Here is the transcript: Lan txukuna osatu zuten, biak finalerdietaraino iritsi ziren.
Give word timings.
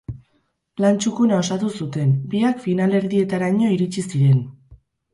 Lan 0.85 0.97
txukuna 1.03 1.37
osatu 1.43 1.69
zuten, 1.77 2.17
biak 2.33 2.65
finalerdietaraino 2.67 3.73
iritsi 3.79 4.09
ziren. 4.11 4.45